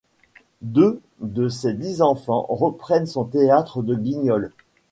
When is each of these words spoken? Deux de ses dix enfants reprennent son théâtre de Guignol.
Deux 0.63 0.99
de 1.19 1.47
ses 1.47 1.75
dix 1.75 2.01
enfants 2.01 2.47
reprennent 2.49 3.05
son 3.05 3.23
théâtre 3.23 3.83
de 3.83 3.93
Guignol. 3.93 4.51